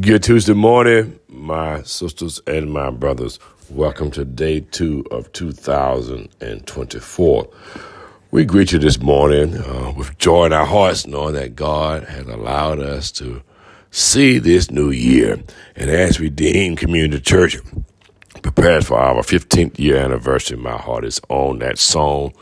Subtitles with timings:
[0.00, 3.38] Good Tuesday morning, my sisters and my brothers.
[3.70, 7.50] Welcome to day two of 2024.
[8.30, 12.26] We greet you this morning uh, with joy in our hearts, knowing that God has
[12.26, 13.42] allowed us to
[13.90, 15.42] see this new year.
[15.76, 17.56] And as Redeemed Community Church
[18.42, 22.32] prepares for our 15th year anniversary, my heart is on that song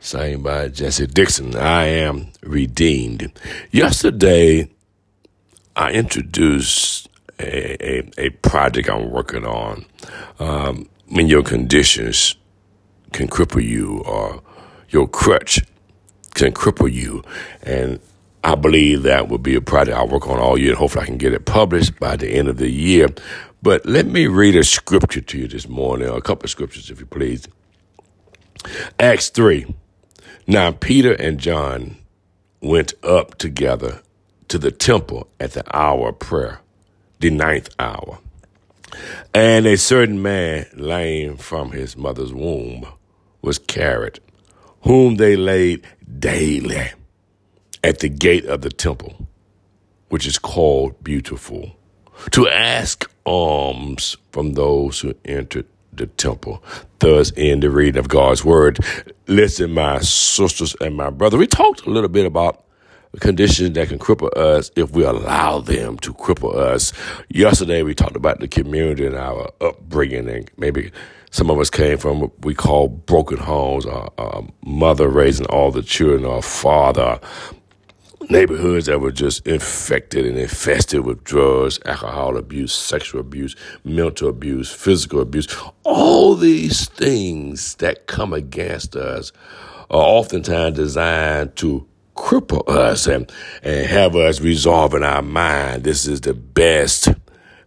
[0.00, 3.32] sang by Jessy Dixon, I Am Redeemed.
[3.72, 4.70] Yesterday,
[5.74, 7.08] I introduced
[7.40, 9.84] a, a, a project I'm working on.
[10.38, 12.36] Um, when your conditions
[13.12, 14.42] can cripple you or
[14.90, 15.60] your crutch
[16.34, 17.22] can cripple you.
[17.62, 18.00] And
[18.44, 21.06] I believe that will be a project I'll work on all year and hopefully I
[21.06, 23.08] can get it published by the end of the year.
[23.62, 27.00] But let me read a scripture to you this morning, a couple of scriptures if
[27.00, 27.48] you please.
[28.98, 29.74] Acts 3.
[30.46, 31.96] Now Peter and John
[32.60, 34.02] went up together
[34.48, 36.60] to the temple at the hour of prayer,
[37.18, 38.18] the ninth hour.
[39.34, 42.86] And a certain man, lame from his mother's womb,
[43.42, 44.20] was carried,
[44.82, 45.86] whom they laid
[46.18, 46.92] daily
[47.82, 49.28] at the gate of the temple,
[50.08, 51.76] which is called Beautiful,
[52.30, 56.62] to ask alms from those who entered the temple.
[56.98, 58.78] Thus, in the reading of God's word,
[59.26, 61.36] listen, my sisters and my brother.
[61.36, 62.64] We talked a little bit about
[63.20, 66.92] conditions that can cripple us if we allow them to cripple us.
[67.28, 70.90] Yesterday, we talked about the community and our upbringing, and maybe
[71.30, 75.46] some of us came from what we call broken homes, a, a uh, mother raising
[75.46, 77.20] all the children, a father
[78.30, 84.70] neighborhoods that were just infected and infested with drugs, alcohol abuse, sexual abuse, mental abuse,
[84.70, 85.48] physical abuse.
[85.84, 89.32] All these things that come against us
[89.90, 93.30] are oftentimes designed to cripple us and,
[93.62, 97.08] and have us resolve in our mind, this is the best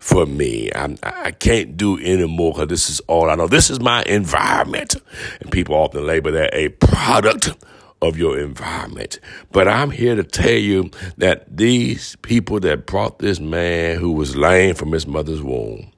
[0.00, 0.70] for me.
[0.74, 3.46] I'm, I can't do anymore because this is all I know.
[3.46, 4.96] This is my environment.
[5.40, 7.54] And people often label that a product
[8.02, 9.20] of your environment.
[9.52, 14.36] But I'm here to tell you that these people that brought this man who was
[14.36, 15.92] lame from his mother's womb,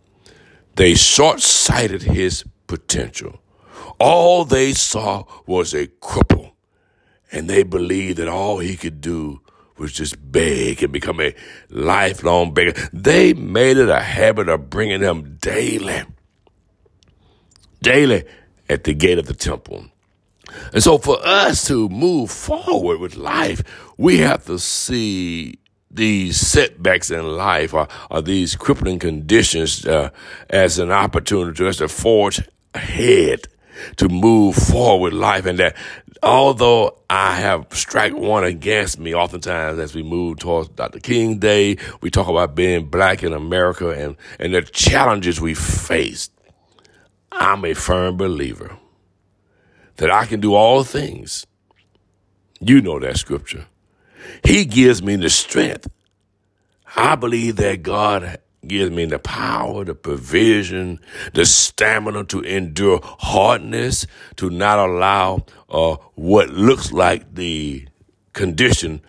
[0.77, 3.41] they short sighted his potential.
[3.99, 6.53] All they saw was a cripple,
[7.31, 9.41] and they believed that all he could do
[9.79, 11.35] was just beg and become a
[11.71, 12.73] lifelong beggar.
[12.93, 16.05] They made it a habit of bringing him daily,
[17.83, 18.25] daily
[18.69, 19.87] at the gate of the temple.
[20.73, 23.63] And so for us to move forward with life,
[23.97, 25.59] we have to see
[25.91, 30.11] these setbacks in life or, or these crippling conditions uh,
[30.49, 32.41] as an opportunity to us to forge
[32.75, 33.47] ahead,
[33.97, 35.45] to move forward life.
[35.45, 35.77] And that
[36.23, 41.01] although I have strike one against me, oftentimes as we move towards Dr.
[41.01, 46.31] King Day, we talk about being black in America and, and the challenges we face.
[47.31, 48.79] I'm a firm believer
[49.97, 51.47] that I can do all things.
[52.61, 53.67] You know that scripture.
[54.45, 55.89] He gives me the strength.
[56.97, 61.01] I believe that God gives me the power, the provision,
[61.35, 64.07] the stamina to endure hardness,
[64.37, 67.89] to not allow uh, what looks like the
[68.33, 69.01] condition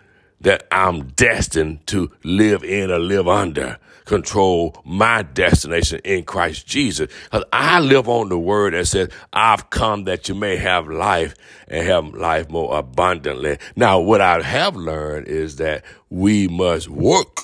[0.43, 7.11] that I'm destined to live in or live under control my destination in Christ Jesus.
[7.25, 11.35] Because I live on the word that says, I've come that you may have life
[11.67, 13.57] and have life more abundantly.
[13.75, 17.41] Now, what I have learned is that we must work.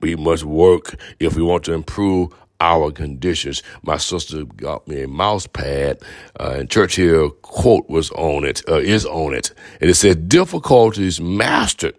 [0.00, 3.62] We must work if we want to improve our conditions.
[3.82, 5.98] My sister got me a mouse pad,
[6.38, 9.52] uh, and Churchill quote was on it, uh, is on it.
[9.80, 11.96] And it said, difficulties mastered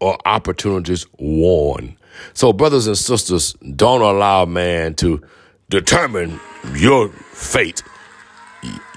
[0.00, 1.96] or opportunities won.
[2.34, 5.22] So, brothers and sisters, don't allow man to
[5.70, 6.40] determine
[6.74, 7.82] your fate,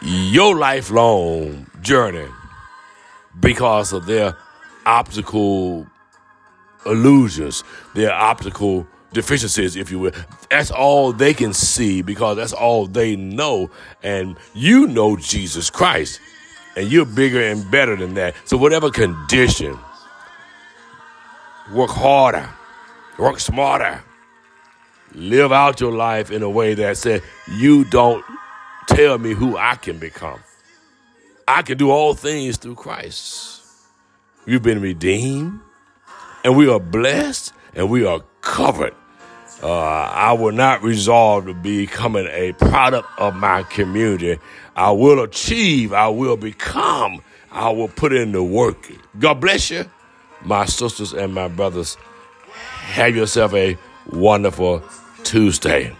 [0.02, 2.28] your lifelong journey,
[3.40, 4.36] because of their
[4.86, 5.88] optical
[6.86, 7.64] illusions,
[7.94, 10.12] their optical deficiencies, if you will.
[10.50, 13.70] That's all they can see because that's all they know.
[14.04, 16.20] And you know Jesus Christ,
[16.76, 18.36] and you're bigger and better than that.
[18.46, 19.78] So, whatever condition,
[21.74, 22.50] work harder,
[23.18, 24.04] work smarter,
[25.14, 28.24] live out your life in a way that said, You don't
[28.88, 30.40] tell me who I can become.
[31.48, 33.62] I can do all things through Christ.
[34.46, 35.60] We've been redeemed,
[36.44, 38.96] and we are blessed, and we are covered.
[39.62, 44.40] Uh, I will not resolve to becoming a product of my community.
[44.76, 47.22] I will achieve, I will become,
[47.52, 48.92] I will put in the work.
[49.20, 49.86] God bless you
[50.44, 51.98] my sisters and my brothers,
[52.94, 53.78] have yourself a
[54.08, 54.84] wonderful
[55.24, 55.96] Tuesday.